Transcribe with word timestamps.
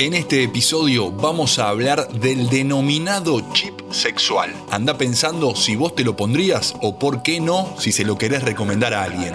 En 0.00 0.14
este 0.14 0.44
episodio 0.44 1.10
vamos 1.10 1.58
a 1.58 1.70
hablar 1.70 2.08
del 2.20 2.48
denominado 2.48 3.52
chip 3.52 3.74
sexual. 3.90 4.54
Anda 4.70 4.96
pensando 4.96 5.56
si 5.56 5.74
vos 5.74 5.96
te 5.96 6.04
lo 6.04 6.14
pondrías 6.14 6.76
o 6.82 7.00
por 7.00 7.24
qué 7.24 7.40
no 7.40 7.74
si 7.80 7.90
se 7.90 8.04
lo 8.04 8.16
querés 8.16 8.44
recomendar 8.44 8.94
a 8.94 9.02
alguien. 9.02 9.34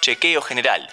Chequeo 0.00 0.40
general. 0.40 0.88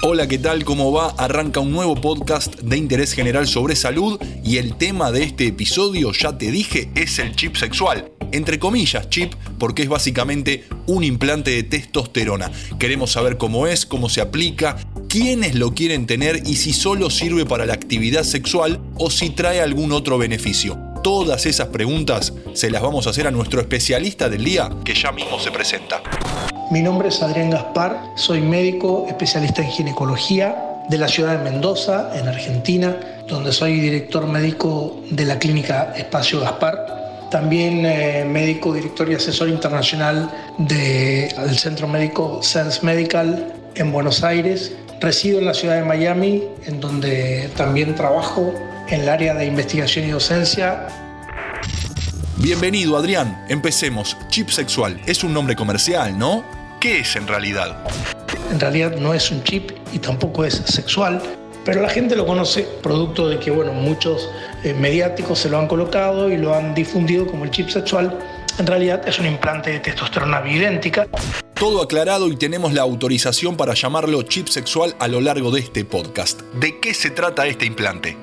Hola, 0.00 0.26
¿qué 0.26 0.38
tal? 0.38 0.64
¿Cómo 0.64 0.90
va? 0.90 1.14
Arranca 1.18 1.60
un 1.60 1.72
nuevo 1.72 1.94
podcast 1.96 2.54
de 2.60 2.78
interés 2.78 3.12
general 3.12 3.46
sobre 3.46 3.76
salud 3.76 4.18
y 4.42 4.56
el 4.56 4.76
tema 4.76 5.12
de 5.12 5.22
este 5.22 5.46
episodio, 5.48 6.12
ya 6.12 6.38
te 6.38 6.50
dije, 6.50 6.90
es 6.94 7.18
el 7.18 7.36
chip 7.36 7.56
sexual. 7.56 8.10
Entre 8.32 8.58
comillas, 8.58 9.08
chip, 9.10 9.34
porque 9.58 9.82
es 9.82 9.88
básicamente 9.88 10.64
un 10.86 11.04
implante 11.04 11.50
de 11.50 11.62
testosterona. 11.62 12.50
Queremos 12.78 13.12
saber 13.12 13.36
cómo 13.36 13.66
es, 13.66 13.86
cómo 13.86 14.08
se 14.08 14.20
aplica, 14.20 14.76
quiénes 15.08 15.54
lo 15.54 15.72
quieren 15.72 16.06
tener 16.06 16.42
y 16.46 16.56
si 16.56 16.72
solo 16.72 17.10
sirve 17.10 17.46
para 17.46 17.66
la 17.66 17.74
actividad 17.74 18.22
sexual 18.22 18.80
o 18.96 19.10
si 19.10 19.30
trae 19.30 19.60
algún 19.60 19.92
otro 19.92 20.18
beneficio. 20.18 20.78
Todas 21.02 21.46
esas 21.46 21.68
preguntas 21.68 22.32
se 22.54 22.70
las 22.70 22.82
vamos 22.82 23.06
a 23.06 23.10
hacer 23.10 23.26
a 23.26 23.30
nuestro 23.30 23.60
especialista 23.60 24.28
del 24.28 24.44
día, 24.44 24.70
que 24.84 24.94
ya 24.94 25.12
mismo 25.12 25.38
se 25.38 25.50
presenta. 25.50 26.02
Mi 26.70 26.82
nombre 26.82 27.08
es 27.08 27.22
Adrián 27.22 27.50
Gaspar, 27.50 27.96
soy 28.16 28.40
médico 28.40 29.06
especialista 29.08 29.62
en 29.62 29.70
ginecología 29.70 30.56
de 30.88 30.98
la 30.98 31.08
ciudad 31.08 31.38
de 31.38 31.50
Mendoza, 31.50 32.10
en 32.18 32.26
Argentina, 32.26 32.96
donde 33.28 33.52
soy 33.52 33.80
director 33.80 34.26
médico 34.26 35.00
de 35.10 35.24
la 35.24 35.38
clínica 35.38 35.92
Espacio 35.96 36.40
Gaspar. 36.40 37.28
También 37.30 37.84
eh, 37.84 38.24
médico, 38.24 38.72
director 38.72 39.10
y 39.10 39.14
asesor 39.14 39.48
internacional 39.48 40.30
del 40.58 41.58
centro 41.58 41.88
médico 41.88 42.40
Sense 42.42 42.84
Medical 42.84 43.52
en 43.74 43.92
Buenos 43.92 44.22
Aires. 44.22 44.72
Resido 45.00 45.38
en 45.38 45.46
la 45.46 45.54
ciudad 45.54 45.76
de 45.76 45.84
Miami, 45.84 46.44
en 46.64 46.80
donde 46.80 47.50
también 47.56 47.94
trabajo 47.94 48.54
en 48.88 49.02
el 49.02 49.08
área 49.08 49.34
de 49.34 49.46
investigación 49.46 50.06
y 50.06 50.10
docencia 50.10 50.88
Bienvenido 52.38 52.98
Adrián, 52.98 53.44
empecemos. 53.48 54.16
Chip 54.28 54.50
sexual 54.50 55.00
es 55.06 55.24
un 55.24 55.32
nombre 55.32 55.56
comercial, 55.56 56.18
¿no? 56.18 56.44
¿Qué 56.78 57.00
es 57.00 57.16
en 57.16 57.26
realidad? 57.26 57.78
En 58.52 58.60
realidad 58.60 58.94
no 58.96 59.14
es 59.14 59.30
un 59.30 59.42
chip 59.42 59.72
y 59.92 59.98
tampoco 59.98 60.44
es 60.44 60.62
sexual, 60.66 61.20
pero 61.64 61.80
la 61.80 61.88
gente 61.88 62.14
lo 62.14 62.26
conoce 62.26 62.68
producto 62.82 63.28
de 63.28 63.40
que 63.40 63.50
bueno, 63.50 63.72
muchos 63.72 64.30
eh, 64.64 64.74
mediáticos 64.74 65.38
se 65.38 65.48
lo 65.48 65.58
han 65.58 65.66
colocado 65.66 66.30
y 66.30 66.36
lo 66.36 66.54
han 66.54 66.74
difundido 66.74 67.26
como 67.26 67.44
el 67.44 67.50
chip 67.50 67.70
sexual. 67.70 68.16
En 68.58 68.66
realidad 68.66 69.06
es 69.06 69.18
un 69.18 69.26
implante 69.26 69.70
de 69.70 69.80
testosterona 69.80 70.40
bioidéntica. 70.40 71.06
Todo 71.54 71.82
aclarado 71.82 72.28
y 72.28 72.36
tenemos 72.36 72.72
la 72.72 72.82
autorización 72.82 73.56
para 73.56 73.74
llamarlo 73.74 74.22
chip 74.22 74.48
sexual 74.48 74.94
a 74.98 75.08
lo 75.08 75.20
largo 75.20 75.50
de 75.50 75.60
este 75.60 75.84
podcast. 75.84 76.40
¿De 76.54 76.80
qué 76.80 76.94
se 76.94 77.10
trata 77.10 77.46
este 77.46 77.66
implante? 77.66 78.16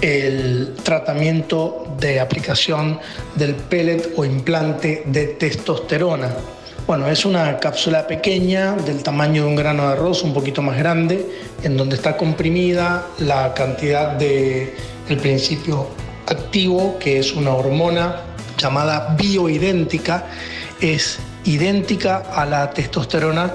el 0.00 0.76
tratamiento 0.82 1.94
de 1.98 2.20
aplicación 2.20 2.98
del 3.34 3.54
pellet 3.54 4.14
o 4.16 4.24
implante 4.24 5.02
de 5.04 5.26
testosterona. 5.26 6.34
Bueno, 6.86 7.06
es 7.08 7.26
una 7.26 7.58
cápsula 7.58 8.06
pequeña 8.06 8.72
del 8.72 9.02
tamaño 9.02 9.42
de 9.42 9.48
un 9.48 9.56
grano 9.56 9.86
de 9.86 9.92
arroz, 9.92 10.22
un 10.22 10.32
poquito 10.32 10.62
más 10.62 10.78
grande, 10.78 11.26
en 11.62 11.76
donde 11.76 11.96
está 11.96 12.16
comprimida 12.16 13.06
la 13.18 13.52
cantidad 13.52 14.12
de 14.12 14.74
el 15.08 15.18
principio 15.18 15.88
activo, 16.26 16.98
que 16.98 17.18
es 17.18 17.34
una 17.34 17.52
hormona 17.52 18.29
llamada 18.60 19.14
bioidéntica, 19.16 20.26
es 20.80 21.18
idéntica 21.44 22.22
a 22.34 22.44
la 22.44 22.70
testosterona 22.70 23.52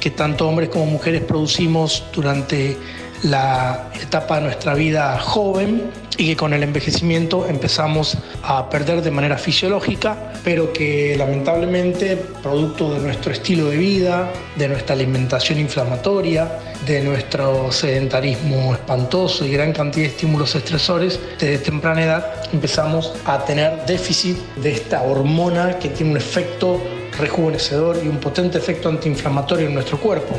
que 0.00 0.10
tanto 0.10 0.48
hombres 0.48 0.68
como 0.68 0.86
mujeres 0.86 1.22
producimos 1.22 2.04
durante 2.12 2.76
la 3.22 3.90
etapa 4.00 4.36
de 4.36 4.42
nuestra 4.42 4.74
vida 4.74 5.18
joven 5.18 5.90
y 6.18 6.28
que 6.28 6.36
con 6.36 6.52
el 6.54 6.62
envejecimiento 6.62 7.46
empezamos 7.46 8.16
a 8.42 8.68
perder 8.70 9.02
de 9.02 9.10
manera 9.10 9.36
fisiológica, 9.36 10.32
pero 10.42 10.72
que 10.72 11.14
lamentablemente, 11.16 12.16
producto 12.42 12.94
de 12.94 13.00
nuestro 13.00 13.32
estilo 13.32 13.68
de 13.68 13.76
vida, 13.76 14.30
de 14.56 14.68
nuestra 14.68 14.94
alimentación 14.94 15.58
inflamatoria, 15.58 16.58
de 16.86 17.02
nuestro 17.02 17.70
sedentarismo 17.70 18.74
espantoso 18.74 19.44
y 19.44 19.52
gran 19.52 19.72
cantidad 19.72 20.06
de 20.06 20.12
estímulos 20.12 20.54
estresores, 20.54 21.20
desde 21.38 21.58
temprana 21.58 22.04
edad 22.04 22.32
empezamos 22.52 23.12
a 23.24 23.44
tener 23.44 23.84
déficit 23.86 24.38
de 24.56 24.72
esta 24.72 25.02
hormona 25.02 25.78
que 25.78 25.88
tiene 25.90 26.12
un 26.12 26.16
efecto 26.16 26.82
rejuvenecedor 27.18 27.98
y 28.02 28.08
un 28.08 28.18
potente 28.18 28.58
efecto 28.58 28.88
antiinflamatorio 28.88 29.66
en 29.66 29.74
nuestro 29.74 29.98
cuerpo 29.98 30.34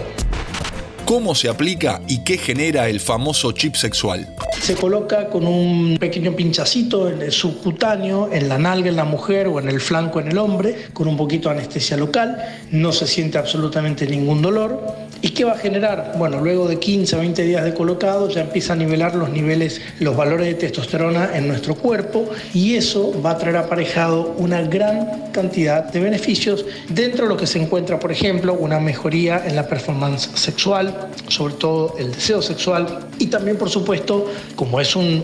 cómo 1.08 1.36
se 1.36 1.48
aplica 1.48 2.02
y 2.10 2.26
qué 2.26 2.38
genera 2.38 2.90
el 2.90 3.00
famoso 3.00 3.54
chip 3.54 3.76
sexual. 3.76 4.28
Se 4.62 4.76
coloca 4.76 5.30
con 5.30 5.48
un 5.48 5.96
pequeño 5.98 6.36
pinchacito 6.36 7.08
en 7.08 7.22
el 7.22 7.32
subcutáneo, 7.32 8.30
en 8.34 8.50
la 8.50 8.58
nalga 8.58 8.90
en 8.90 8.98
la 8.98 9.06
mujer 9.06 9.48
o 9.48 9.58
en 9.62 9.70
el 9.70 9.80
flanco 9.80 10.20
en 10.20 10.28
el 10.28 10.38
hombre, 10.38 10.90
con 10.92 11.08
un 11.08 11.16
poquito 11.16 11.48
de 11.48 11.56
anestesia 11.56 11.96
local. 11.96 12.38
No 12.72 12.92
se 12.92 13.08
siente 13.08 13.38
absolutamente 13.38 14.06
ningún 14.06 14.42
dolor 14.42 15.07
¿Y 15.22 15.30
qué 15.30 15.46
va 15.46 15.54
a 15.54 15.58
generar? 15.58 16.14
Bueno, 16.18 16.40
luego 16.42 16.68
de 16.68 16.78
15 16.78 17.16
o 17.16 17.20
20 17.20 17.44
días 17.44 17.64
de 17.64 17.74
colocado 17.74 18.30
ya 18.30 18.42
empieza 18.42 18.74
a 18.74 18.76
nivelar 18.76 19.16
los 19.16 19.30
niveles, 19.30 19.82
los 20.00 20.16
valores 20.16 20.48
de 20.48 20.54
testosterona 20.54 21.36
en 21.36 21.48
nuestro 21.48 21.76
cuerpo 21.76 22.30
y 22.54 22.76
eso 22.76 23.14
va 23.22 23.32
a 23.32 23.38
traer 23.38 23.58
aparejado 23.58 24.36
una 24.38 24.62
gran 24.62 25.32
cantidad 25.32 25.84
de 25.92 26.00
beneficios 26.00 26.66
dentro 26.90 27.24
de 27.24 27.30
lo 27.30 27.38
que 27.38 27.48
se 27.48 27.60
encuentra, 27.60 28.00
por 28.00 28.12
ejemplo, 28.12 28.54
una 28.54 28.80
mejoría 28.80 29.44
en 29.46 29.56
la 29.56 29.68
performance 29.68 30.30
sexual, 30.36 31.10
sobre 31.28 31.56
todo 31.56 31.96
el 31.98 32.12
deseo 32.12 32.42
sexual 32.42 33.08
y 33.20 33.28
también, 33.28 33.58
por 33.58 33.70
supuesto, 33.70 34.28
como 34.56 34.80
es 34.80 34.96
un, 34.96 35.24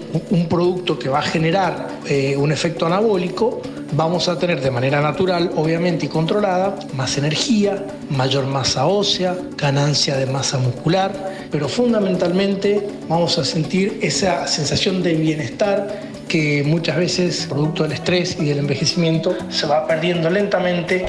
producto 0.49 0.99
que 0.99 1.09
va 1.09 1.19
a 1.19 1.23
generar 1.23 1.87
eh, 2.07 2.35
un 2.37 2.51
efecto 2.51 2.85
anabólico, 2.85 3.61
vamos 3.95 4.27
a 4.27 4.37
tener 4.37 4.61
de 4.61 4.71
manera 4.71 5.01
natural, 5.01 5.51
obviamente 5.55 6.05
y 6.05 6.09
controlada, 6.09 6.75
más 6.95 7.17
energía, 7.17 7.85
mayor 8.09 8.45
masa 8.47 8.85
ósea, 8.85 9.35
ganancia 9.57 10.17
de 10.17 10.25
masa 10.25 10.57
muscular, 10.57 11.47
pero 11.51 11.67
fundamentalmente 11.67 12.87
vamos 13.07 13.37
a 13.37 13.45
sentir 13.45 13.99
esa 14.01 14.47
sensación 14.47 15.03
de 15.03 15.13
bienestar 15.13 16.13
que 16.27 16.63
muchas 16.65 16.97
veces, 16.97 17.45
producto 17.47 17.83
del 17.83 17.93
estrés 17.93 18.37
y 18.39 18.45
del 18.45 18.59
envejecimiento, 18.59 19.35
se 19.49 19.67
va 19.67 19.85
perdiendo 19.85 20.29
lentamente. 20.29 21.05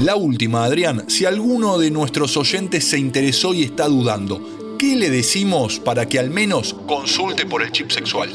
La 0.00 0.16
última, 0.16 0.64
Adrián, 0.64 1.08
si 1.08 1.24
alguno 1.24 1.78
de 1.78 1.90
nuestros 1.90 2.36
oyentes 2.36 2.84
se 2.84 2.98
interesó 2.98 3.54
y 3.54 3.64
está 3.64 3.86
dudando, 3.86 4.76
¿qué 4.78 4.96
le 4.96 5.10
decimos 5.10 5.78
para 5.78 6.06
que 6.06 6.18
al 6.18 6.30
menos 6.30 6.74
consulte 6.86 7.46
por 7.46 7.62
el 7.62 7.70
chip 7.70 7.90
sexual? 7.90 8.30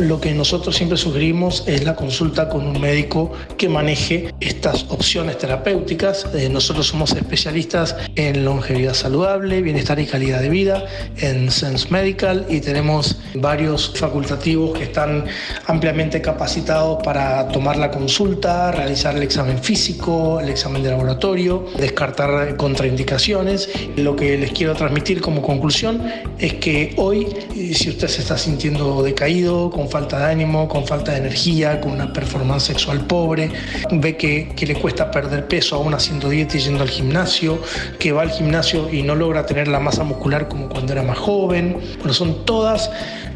Lo 0.00 0.20
que 0.20 0.32
nosotros 0.32 0.76
siempre 0.76 0.96
sugerimos 0.96 1.64
es 1.66 1.84
la 1.84 1.94
consulta 1.94 2.48
con 2.48 2.66
un 2.66 2.80
médico 2.80 3.30
que 3.58 3.68
maneje 3.68 4.32
estas 4.40 4.86
opciones 4.88 5.36
terapéuticas. 5.36 6.26
Eh, 6.34 6.48
nosotros 6.48 6.86
somos 6.86 7.12
especialistas 7.12 7.94
en 8.16 8.42
longevidad 8.44 8.94
saludable, 8.94 9.60
bienestar 9.60 9.98
y 10.00 10.06
calidad 10.06 10.40
de 10.40 10.48
vida, 10.48 10.86
en 11.18 11.50
Sense 11.50 11.90
Medical 11.90 12.46
y 12.48 12.60
tenemos 12.60 13.18
varios 13.34 13.92
facultativos 13.94 14.78
que 14.78 14.84
están 14.84 15.26
ampliamente 15.66 16.22
capacitados 16.22 17.02
para 17.04 17.48
tomar 17.48 17.76
la 17.76 17.90
consulta, 17.90 18.72
realizar 18.72 19.14
el 19.14 19.22
examen 19.22 19.58
físico, 19.58 20.40
el 20.40 20.48
examen 20.48 20.82
de 20.82 20.90
laboratorio, 20.90 21.66
descartar 21.78 22.56
contraindicaciones. 22.56 23.68
Lo 23.96 24.16
que 24.16 24.38
les 24.38 24.52
quiero 24.52 24.74
transmitir 24.74 25.20
como 25.20 25.42
conclusión 25.42 26.02
es 26.38 26.54
que 26.54 26.94
hoy, 26.96 27.26
eh, 27.54 27.74
si 27.74 27.90
usted 27.90 28.08
se 28.08 28.22
está 28.22 28.38
sintiendo 28.38 29.02
decaído, 29.02 29.70
falta 29.88 30.18
de 30.18 30.32
ánimo, 30.32 30.68
con 30.68 30.86
falta 30.86 31.12
de 31.12 31.18
energía, 31.18 31.80
con 31.80 31.92
una 31.92 32.12
performance 32.12 32.64
sexual 32.64 33.06
pobre, 33.06 33.50
ve 33.90 34.16
que, 34.16 34.52
que 34.54 34.66
le 34.66 34.74
cuesta 34.74 35.10
perder 35.10 35.46
peso 35.46 35.76
aún 35.76 35.94
haciendo 35.94 36.28
dieta 36.28 36.56
y 36.56 36.60
yendo 36.60 36.82
al 36.82 36.90
gimnasio, 36.90 37.60
que 37.98 38.12
va 38.12 38.22
al 38.22 38.30
gimnasio 38.30 38.90
y 38.92 39.02
no 39.02 39.14
logra 39.14 39.46
tener 39.46 39.68
la 39.68 39.80
masa 39.80 40.04
muscular 40.04 40.48
como 40.48 40.68
cuando 40.68 40.92
era 40.92 41.02
más 41.02 41.18
joven. 41.18 41.78
Bueno, 41.98 42.12
son 42.12 42.44
todas 42.44 42.90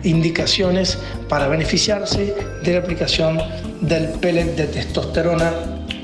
indicaciones 0.05 0.99
para 1.29 1.49
beneficiarse 1.49 2.35
de 2.63 2.73
la 2.73 2.79
aplicación 2.79 3.39
del 3.81 4.09
pellet 4.21 4.57
de 4.57 4.67
testosterona 4.67 5.53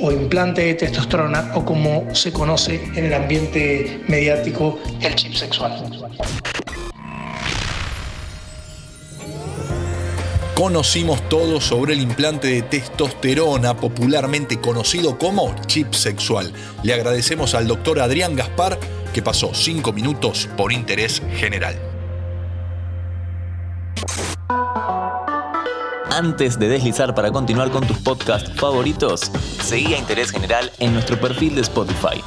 o 0.00 0.10
implante 0.10 0.62
de 0.62 0.74
testosterona 0.74 1.52
o 1.54 1.64
como 1.64 2.12
se 2.14 2.32
conoce 2.32 2.82
en 2.96 3.06
el 3.06 3.14
ambiente 3.14 4.02
mediático 4.08 4.78
el 5.00 5.14
chip 5.14 5.34
sexual. 5.34 5.72
Conocimos 10.62 11.28
todo 11.28 11.60
sobre 11.60 11.94
el 11.94 12.00
implante 12.00 12.46
de 12.46 12.62
testosterona, 12.62 13.76
popularmente 13.76 14.60
conocido 14.60 15.18
como 15.18 15.52
chip 15.66 15.92
sexual. 15.92 16.52
Le 16.84 16.94
agradecemos 16.94 17.56
al 17.56 17.66
doctor 17.66 17.98
Adrián 17.98 18.36
Gaspar, 18.36 18.78
que 19.12 19.22
pasó 19.22 19.54
cinco 19.54 19.92
minutos 19.92 20.48
por 20.56 20.72
interés 20.72 21.20
general. 21.34 21.74
Antes 26.12 26.56
de 26.60 26.68
deslizar 26.68 27.12
para 27.12 27.32
continuar 27.32 27.72
con 27.72 27.84
tus 27.84 27.98
podcasts 27.98 28.52
favoritos, 28.54 29.32
seguí 29.64 29.94
a 29.94 29.98
Interés 29.98 30.30
General 30.30 30.70
en 30.78 30.92
nuestro 30.92 31.20
perfil 31.20 31.56
de 31.56 31.62
Spotify. 31.62 32.22